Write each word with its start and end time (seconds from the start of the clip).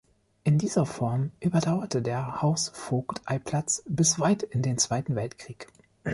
In 0.43 0.57
dieser 0.57 0.87
Form 0.87 1.29
überdauerte 1.41 2.01
der 2.01 2.41
Hausvogteiplatz 2.41 3.83
bis 3.87 4.17
weit 4.19 4.41
in 4.41 4.63
den 4.63 4.79
Zweiten 4.79 5.13
Weltkrieg. 5.15 5.67